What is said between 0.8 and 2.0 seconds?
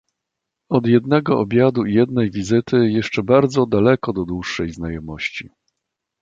jednego obiadu i